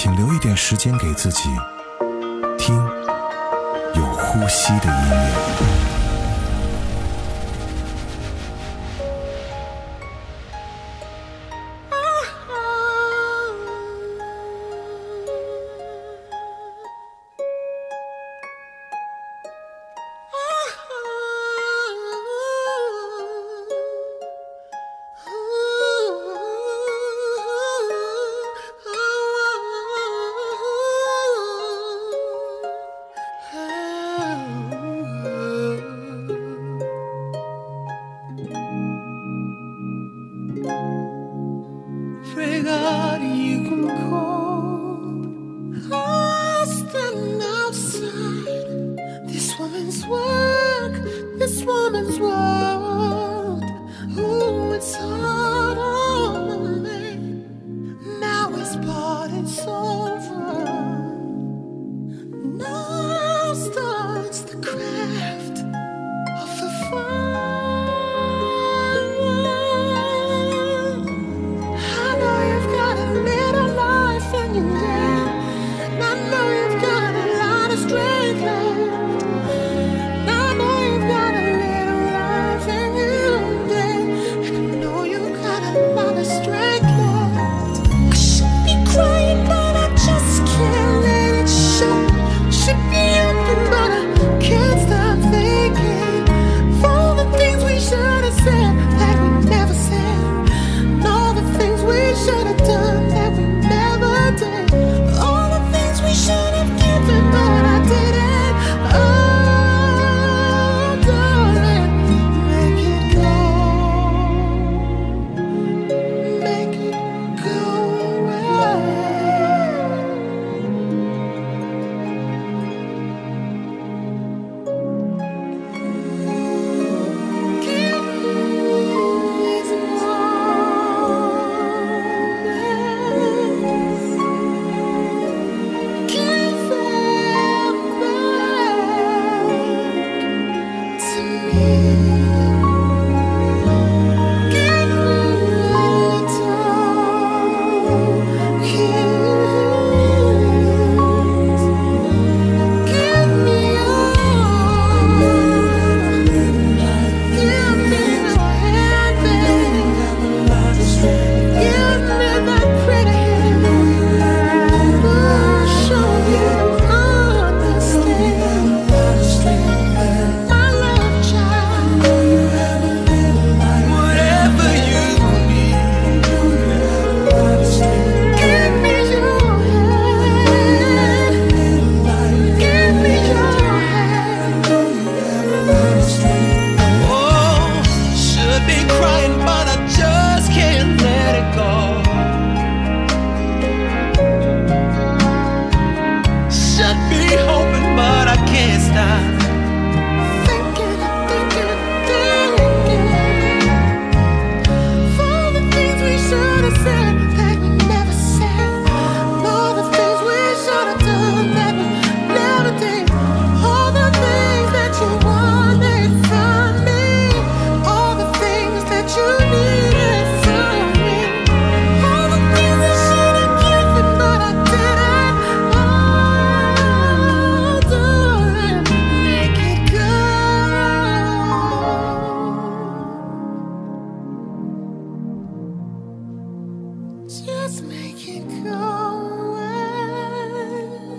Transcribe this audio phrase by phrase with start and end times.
[0.00, 1.48] 请留一点时间给自己，
[2.56, 2.76] 听
[3.96, 5.77] 有呼吸的音乐。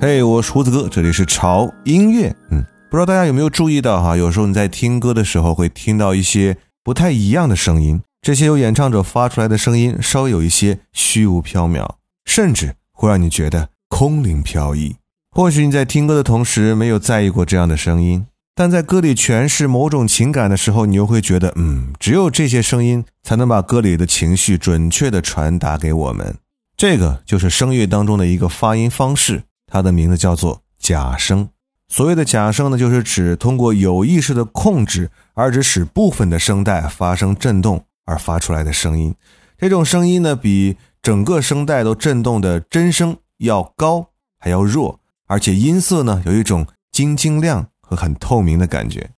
[0.02, 2.34] 嘿，我是胡子哥，这里是潮音乐。
[2.52, 4.16] 嗯，不知道大家有没有注意到哈？
[4.16, 11.86] 有时候你在听歌的时候会听到一些不太一样的声音，这些由演唱者发出来的声音稍微有一些虚无缥缈，
[12.26, 14.96] 甚至会让你觉得空灵飘逸。
[15.32, 18.26] 或许你在听歌的同时没有在意过这样的声音，
[18.60, 26.36] 但在歌里诠释某种情感的时候，你又会觉得，嗯，只有这些声音才能把歌里的情绪准确的传达给我们。
[26.76, 29.44] 这个就是声乐当中的一个发音方式。
[29.66, 31.48] 它的名字叫做假声。
[31.88, 39.16] 所谓的假声呢，就是指通过有意识的控制，而只使部分的声带发生震动而发出来的声音。
[39.58, 44.08] 这种声音呢，比整个声带都震动的真声要高，
[44.38, 49.10] 还要弱，而且音色呢，有一种晶晶亮和很透明的感觉。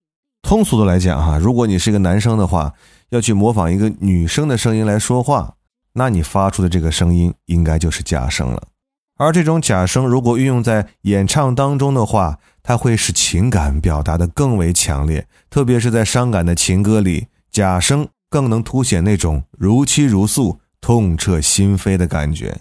[0.41, 2.73] 通俗的来讲，哈，如果你是一个男生的话，
[3.09, 5.55] 要去模仿一个女生的声音来说话，
[5.93, 8.63] 那你发出的这个声音应该就是假声了。
[9.17, 22.57] 而这种假声如果运用在演唱当中的话，它会使情感表达的更为强烈，特别是在伤感的情歌里，假声更能凸显那种如泣如诉、痛彻心扉的感觉。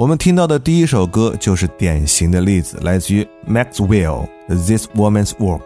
[0.00, 4.26] 我们听到的第一首歌就是典型的例子，来自于 Maxwell
[4.66, 5.60] 《This Woman's Work》。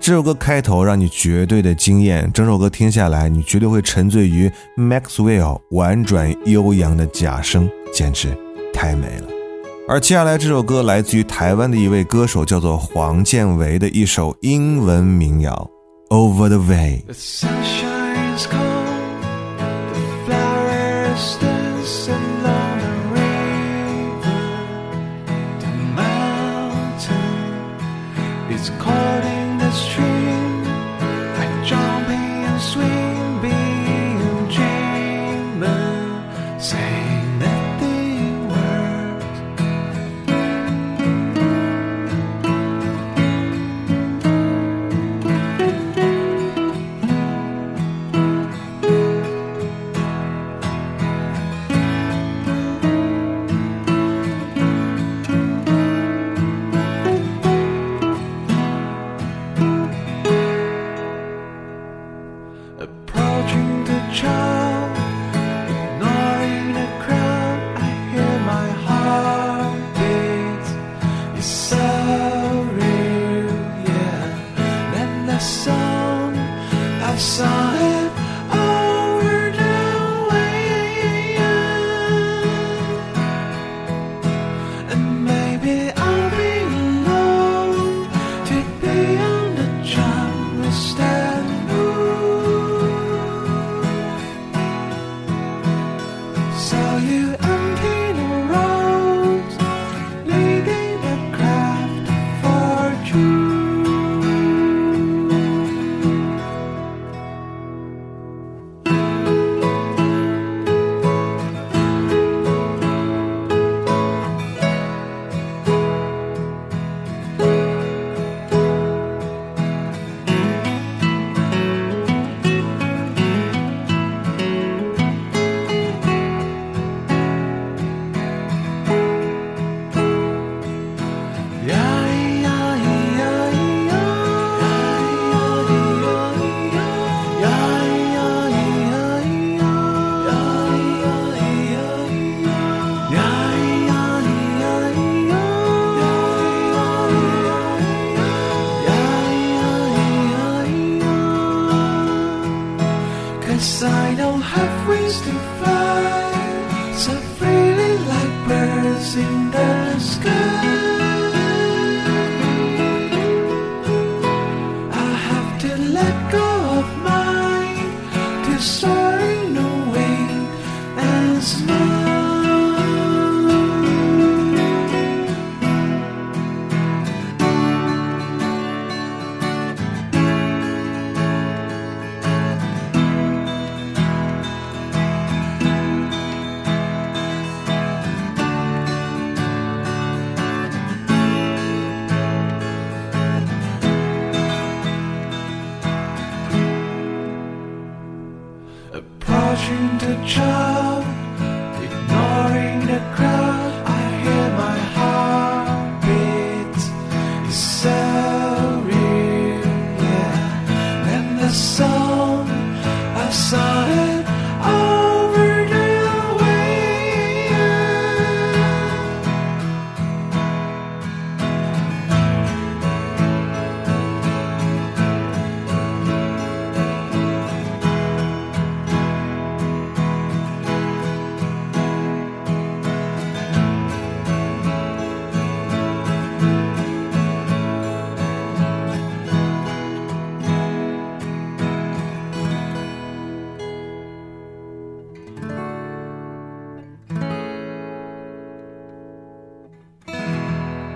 [0.00, 8.36] 这首歌开头让你绝对的惊艳，整首歌听下来，你绝对会沉醉于 Maxwell 婉转悠扬的假声，简直
[8.74, 9.28] 太美了。
[9.88, 15.70] 而接下来这首歌来自于台湾的一位歌手，叫做黄建维的一首英文民谣
[16.12, 17.04] 《Over the Way》。
[17.06, 18.69] The sunshine is cold.
[28.60, 29.09] it's cold.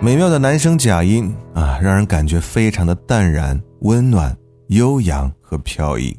[0.05, 6.15] 美妙的男声假音啊，让人感觉非常的淡然、温暖、悠扬和飘逸。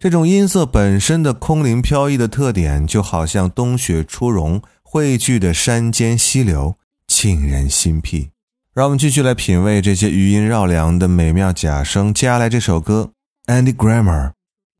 [0.00, 6.74] 这种音色本身的空灵飘逸的特点，就好像冬雪初融汇聚的山间溪流，
[7.06, 8.30] 沁人心脾。
[8.72, 12.14] 让我们继续来品味这些余音绕梁的美妙假声。
[12.14, 13.10] 接下来这首歌
[13.46, 14.30] ，Andy Grammer，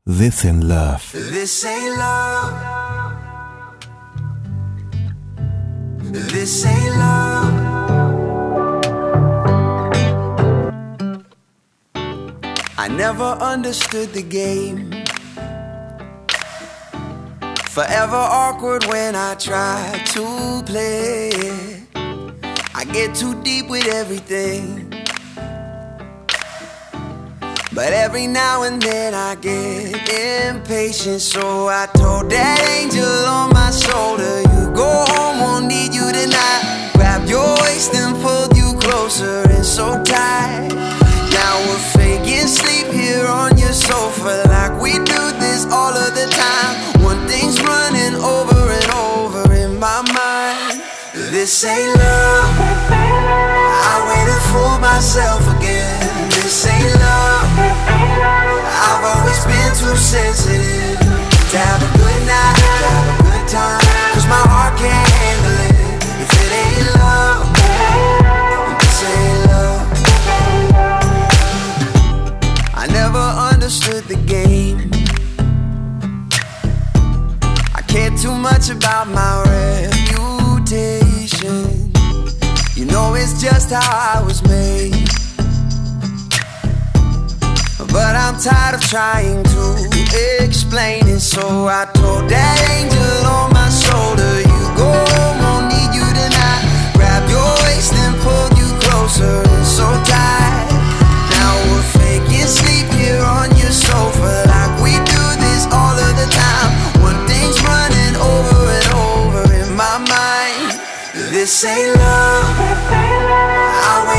[0.11, 0.97] 《This in Love》。
[1.11, 2.53] This ain't love.
[6.11, 7.32] This ain't love.
[12.75, 14.89] I never understood the game.
[17.69, 21.29] Forever awkward when I try to play.
[22.73, 24.89] I get too deep with everything.
[27.75, 30.09] But every now and then I get
[30.49, 36.11] impatient, so I told that angel on my shoulder, You go home, won't need you
[36.11, 36.91] tonight.
[36.93, 41.02] Grab your waist and pulled you closer and so tight.
[41.43, 46.27] Now we're faking sleep here on your sofa, like we do this all of the
[46.31, 47.03] time.
[47.03, 50.81] One thing's running over and over in my mind.
[51.35, 52.47] This ain't love.
[53.91, 55.99] I waited for myself again.
[56.31, 57.47] This ain't love.
[58.87, 60.95] I've always been too sensitive
[61.51, 62.57] to have a good night,
[62.87, 64.12] have a good time.
[74.25, 74.91] Game.
[77.75, 79.43] I care too much about my
[80.23, 81.91] reputation.
[82.75, 84.93] You know it's just how I was made.
[87.91, 89.75] But I'm tired of trying to
[90.43, 91.19] explain it.
[91.19, 94.89] So I told that angel on my shoulder, You go,
[95.41, 96.63] won't need you tonight.
[96.95, 100.42] Grab your waist and pull you closer and so tight.
[103.93, 106.71] Sofa, like we do this all of the time.
[107.07, 110.69] One thing's running over and over in my mind.
[111.33, 112.45] This ain't love.
[113.89, 114.12] I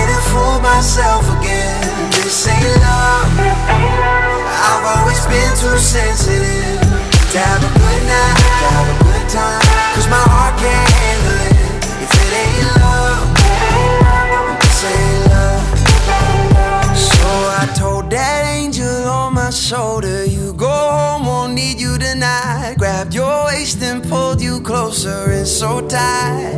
[24.64, 26.56] closer and so tight.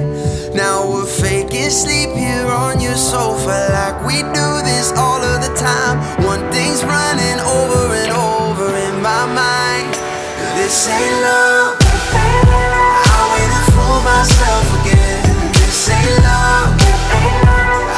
[0.54, 5.52] Now we're faking sleep here on your sofa, like we do this all of the
[5.58, 5.98] time.
[6.24, 9.92] One thing's running over and over in my mind.
[10.54, 11.76] This ain't love.
[13.10, 15.52] I waited for myself again.
[15.58, 16.78] This ain't love.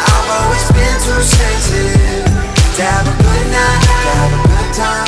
[0.08, 2.24] I've always been too sensitive
[2.76, 5.07] to have a good night, to have a good time.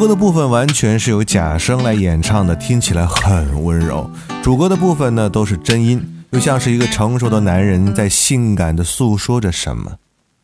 [0.00, 4.10] 歌的部分完全是由假声来演唱的，听起来很温柔。
[4.42, 9.98] 主歌的部分呢，都是真音，又像是一个成熟的男人在性感的诉说着什么。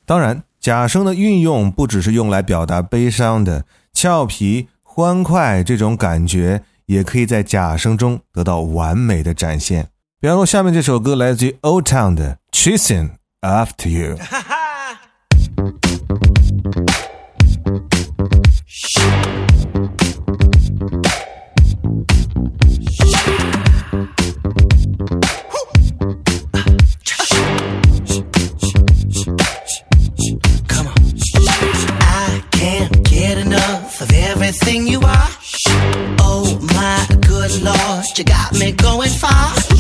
[0.05, 9.89] 当然，假声的运用不只是用来表达悲伤的、俏皮、欢快这种感觉，也可以在假声中得到完美的展现。
[10.21, 14.17] 比方说，下面这首歌来自于 Old Town 的《Chasing After You》。
[38.19, 39.76] you got me going far.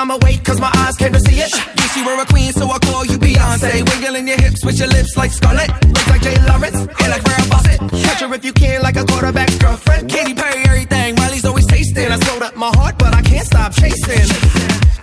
[0.00, 1.52] I'm awake cause my eyes can't see it.
[1.52, 3.86] You, see, we're a queen, so I call you Beyonce.
[3.86, 5.68] Wiggling your hips with your lips like Scarlet.
[5.84, 7.80] Looks like Jay Lawrence, hair like Farrah Fawcett.
[8.04, 10.08] Catch her if you can, like a quarterback's girlfriend.
[10.08, 12.10] Katy Perry, everything, Miley's always tasting.
[12.10, 14.24] I sold up my heart, but I can't stop chasing.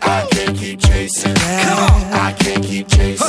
[0.02, 1.36] I can't keep chasing.
[1.36, 2.14] Come on.
[2.14, 3.27] I can't keep chasing.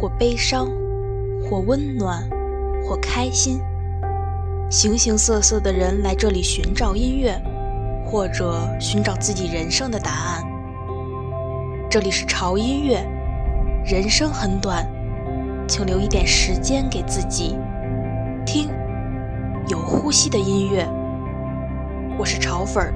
[0.00, 0.68] 或悲伤，
[1.42, 2.22] 或温暖，
[2.84, 3.60] 或开心。
[4.70, 7.36] 形形色色的人来这里寻找音乐，
[8.06, 10.44] 或者寻找自己人生的答案。
[11.90, 13.04] 这里是潮音乐，
[13.84, 14.88] 人生很短，
[15.66, 17.56] 请留一点时间给自己，
[18.46, 18.68] 听
[19.66, 20.88] 有呼吸的音乐。
[22.16, 22.94] 我是潮粉儿，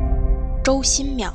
[0.63, 1.33] 周新淼。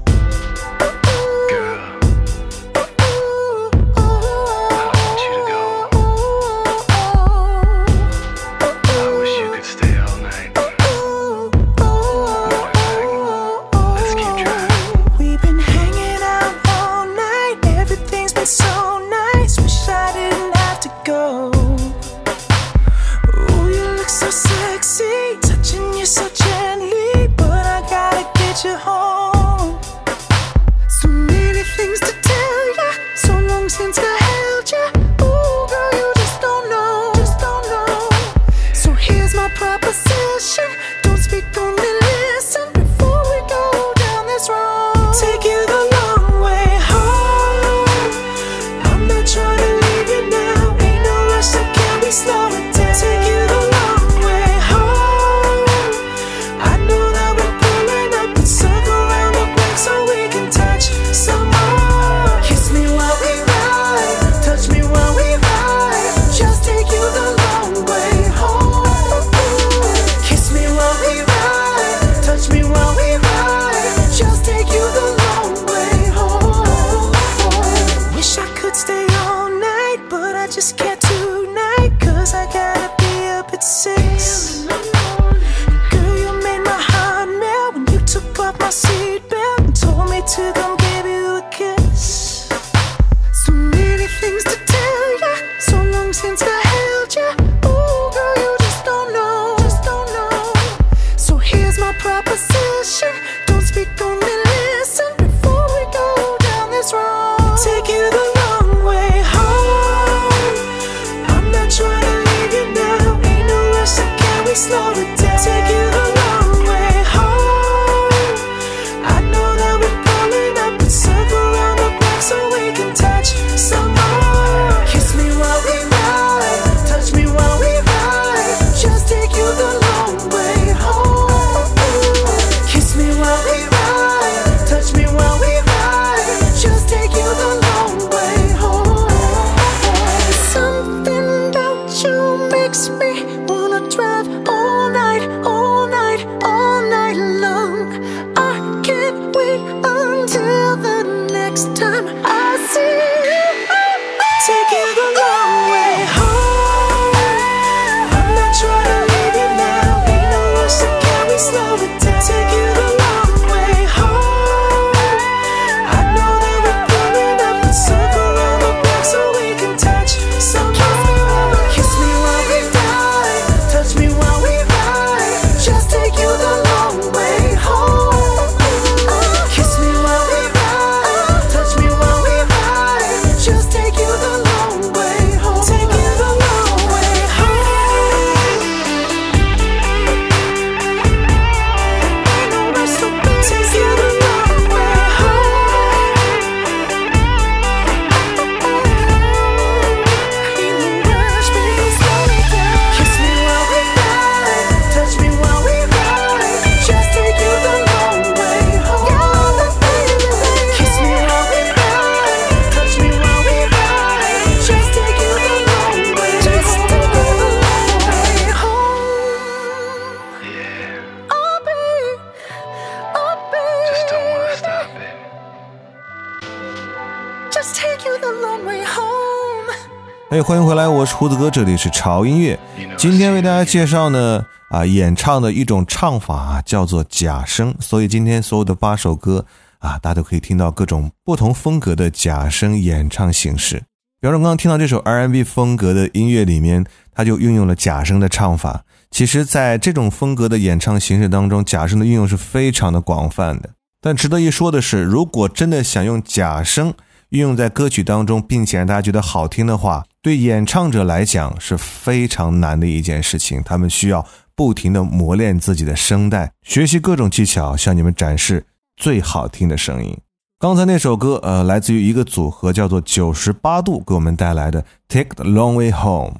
[230.37, 232.59] 哎，欢迎回来，我是胡子哥，这里是潮音乐。
[232.95, 239.43] 今天为大家介绍呢，啊，演唱的一种唱法、啊、叫做假声，所以今天所有的八首歌
[239.79, 243.77] 啊，大家都可以听到各种不同风格的假声演唱形式。
[244.21, 248.83] 比方说，刚刚听到这首 R&B 风格的音乐里面，它就运用了假声的唱法。
[249.09, 253.71] 其实，在这种风格的演唱形式当中，假声的运用是非常的广泛的。
[253.99, 256.93] 但值得一说的是，如果真的想用假声
[257.29, 263.63] 运用在歌曲当中，并且让大家觉得好听的话，对演唱者来讲是非常难的一件事情。
[263.63, 268.65] 他们需要不停的磨练自己的声带，学习各种技巧，向你们展示
[268.97, 270.17] 最好听的声音。
[270.59, 276.31] 刚才那首歌，呃，来自于一个组合叫做九十八度给我们带来的《Take the Long Way Home》。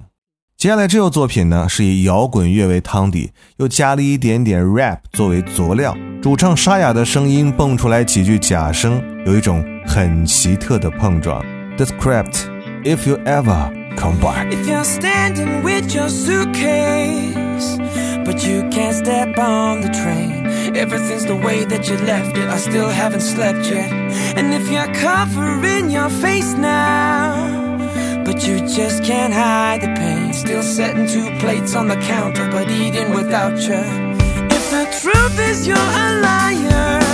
[0.58, 11.42] 接下来这首作品呢，是以摇滚乐为汤底，又加了一点点 rap 作为佐料，主唱沙哑的声音蹦出来几句假声，有一种很奇特的碰撞。
[11.78, 17.78] Descript if you ever come back。If you're standing with your suitcase,
[18.26, 22.48] but you can't step on the train, everything's the way that you left it.
[22.48, 23.92] I still haven't slept yet.
[24.38, 27.56] And if you're covering your face now,
[28.26, 32.70] but you just can't hide the pain, still setting two plates on the counter, but
[32.70, 33.82] eating without you.
[34.58, 37.07] If the truth is you're a liar,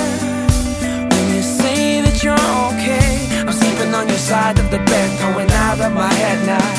[4.04, 6.70] on your side of the bed, going out of my head now.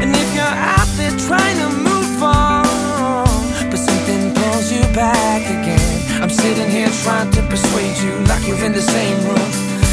[0.00, 3.26] And if you're out there trying to move on,
[3.70, 8.64] but something pulls you back again, I'm sitting here trying to persuade you like you're
[8.64, 9.50] in the same room.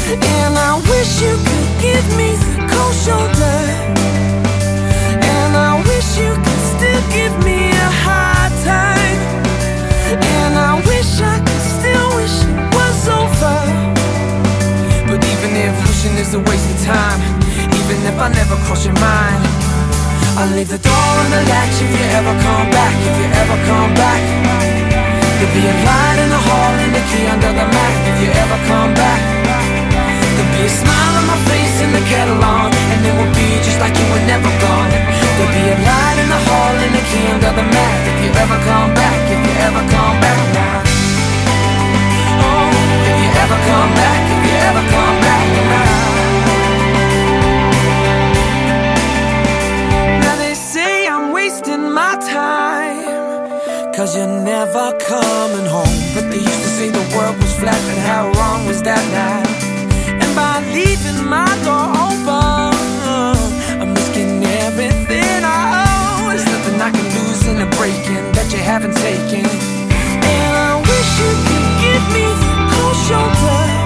[0.08, 3.58] And I wish you could give me the cold shoulder.
[5.36, 5.70] And I
[20.48, 23.56] I'll leave the door on the latch if you ever come back, if you ever
[23.68, 24.22] come back.
[25.36, 28.32] There'll be a light in the hall and a key under the mat if you
[28.32, 29.20] ever come back.
[29.44, 33.60] There'll be a smile on my face and the kettle on, and it will be
[33.60, 34.88] just like you were never gone.
[35.36, 38.30] There'll be a light in the hall and a key under the mat if you
[38.32, 40.80] ever come back, if you ever come back now.
[42.40, 42.72] Oh,
[43.04, 45.07] if you ever come back, if you ever come
[53.98, 55.98] Cause you're never coming home.
[56.14, 59.42] But they used to say the world was flat, and how wrong was that now?
[60.22, 62.78] And by leaving my door open,
[63.82, 66.28] I'm risking everything I owe.
[66.30, 69.42] There's nothing I can lose in a breaking that you haven't taken.
[69.42, 73.77] And I wish you could give me the cold shoulder.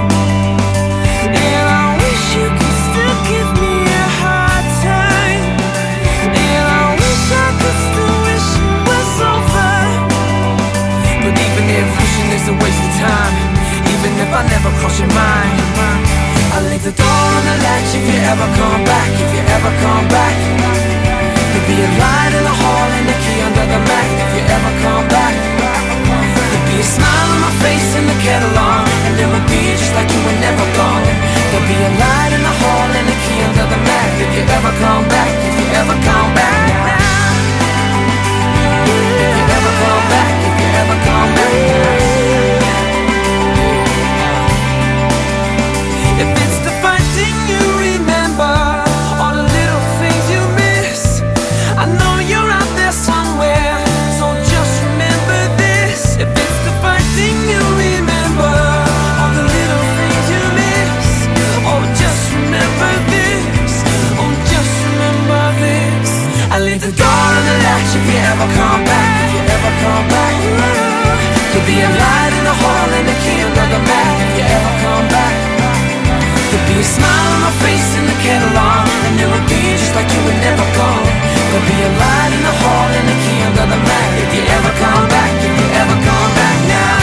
[79.93, 81.05] Just like you were never gone.
[81.53, 84.09] There'll be a light in the hall and a key under the mat.
[84.25, 86.97] If you ever come back, if you ever come back now.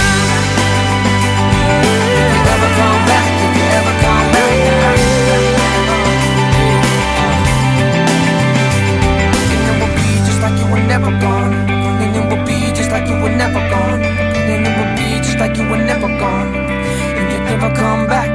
[2.18, 4.90] If you ever come back, if you ever come back now.
[9.54, 11.54] And it will be just like you were never gone.
[11.70, 14.02] And it will be just like you were never gone.
[14.02, 16.56] And it will be just like you were never gone.
[16.58, 18.29] And you never come back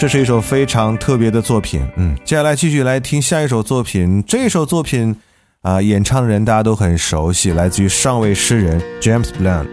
[0.00, 1.86] 这是一首非常特别的作品。
[1.96, 4.24] 嗯，接下来继续来听下一首作品。
[4.26, 5.14] 这首作品
[5.60, 9.66] 啊、演唱人大家都很熟悉，来自于上位诗人 James Blunt。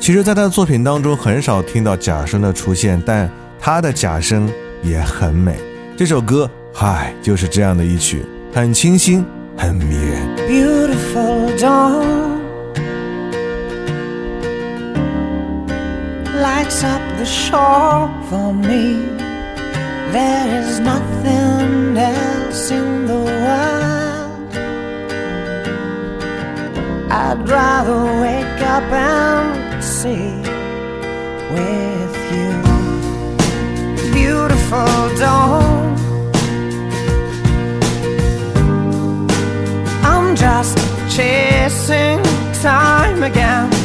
[0.00, 5.54] 其实，在他的作品当中很少听到假声的出现，但他的假声也很美。
[5.96, 9.24] 这首歌，嗨，就是这样的一曲，很清新，
[9.56, 10.26] 很迷人。
[10.48, 12.40] beautiful dawn
[16.42, 19.04] lights up the shore for me.
[20.12, 24.54] There is nothing else in the world.
[27.12, 30.32] I'd rather wake up and see
[31.52, 32.54] with you.
[34.14, 35.94] Beautiful dawn.
[40.04, 40.78] I'm just
[41.14, 42.22] chasing
[42.62, 43.77] time again.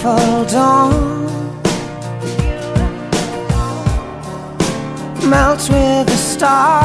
[0.00, 1.26] beautiful dawn
[5.28, 6.77] melts with the stars.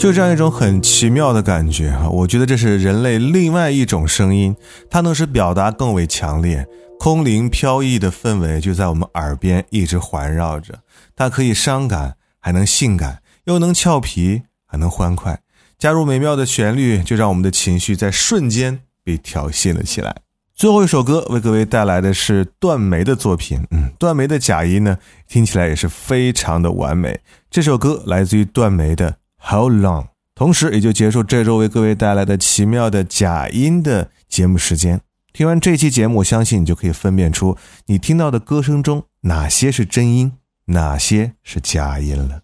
[0.00, 2.08] 就这样一种很奇妙的感觉啊！
[2.08, 4.56] 我觉得这是人类另外一种声音，
[4.88, 6.66] 它能使表达更为强烈，
[6.98, 10.78] 空灵飘逸的氛围就在我们耳边一直环绕着。
[11.14, 15.38] 它可以伤感，还能性感，又能俏皮，还能欢快。
[15.78, 20.16] 加入美妙的旋律，就让我们的情绪在瞬间被调戏了起来。
[20.54, 24.96] 最后一首歌为各位带来的是段梅的作品，嗯，段梅的假音呢，
[25.28, 27.20] 听起来也是非常的完美。
[27.50, 29.16] 这首歌来自于段梅的。
[29.42, 30.08] How long？
[30.34, 35.00] 同时也就结束这周为各位带来的奇妙的假音的节目时间。
[35.32, 40.32] 听完这期节目，我相信你就可以分辨出你听到的歌声中哪些是真音，
[40.66, 42.42] 哪些是假音了。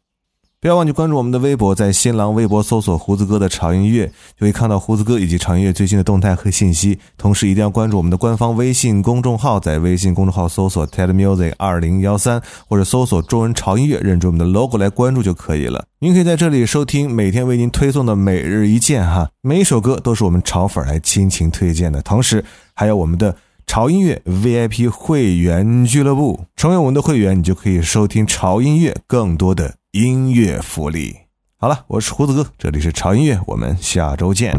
[0.59, 6.99] 不要忘记关注我们的微博，在新浪微博搜索“胡子哥的潮音乐”，就可以看到胡子哥以及潮音乐最新的动态和信息。
[7.19, 15.85] 同时，一定要关注我们的官方微信公众号，在微信公众号搜索 “ted music 二零幺三”或者搜索“中文潮音乐”，认准我们的 logo 来关注就可以了。
[15.99, 22.01] 您可以在这里收听每天为您推送的每日一见哈，每一首歌都是我们潮粉来倾情推荐的。
[22.01, 22.43] 同时，
[22.75, 29.75] 还有我们的潮音乐 VIP 会员俱乐部，成为我们的会员，你就可以收听潮音乐更多的。
[29.97, 31.17] 音乐福利，
[31.57, 34.53] 好了，我是胡子哥，这里是潮音乐，我们下周见。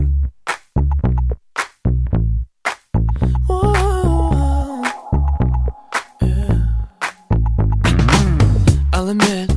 [8.91, 9.52] I'll admit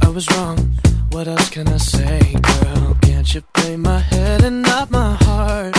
[0.00, 0.56] I was wrong.
[1.10, 2.96] What else can I say, girl?
[3.02, 5.76] Can't you play my head and not my heart?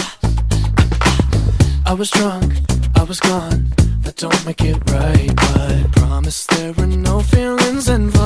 [1.83, 2.53] I was drunk,
[2.93, 3.71] I was gone.
[4.03, 8.16] That don't make it right, but promise there were no feelings involved.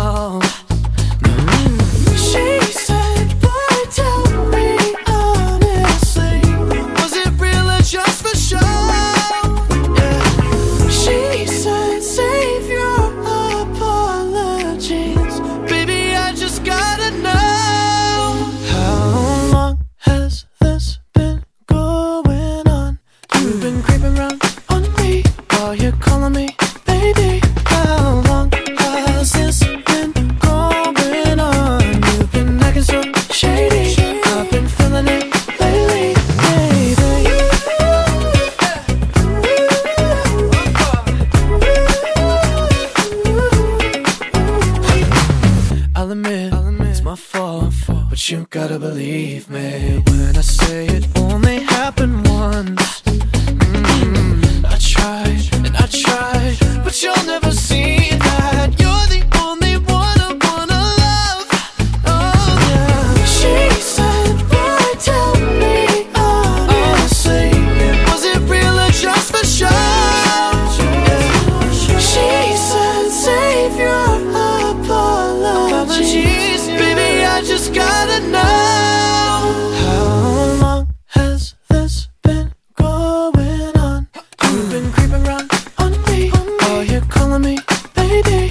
[88.24, 88.51] Baby.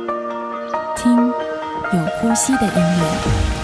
[1.93, 3.60] 有呼吸的音乐。